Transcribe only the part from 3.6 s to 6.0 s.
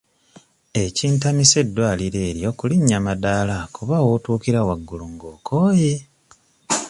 kuba w'otuukira waggulu ng'okooye.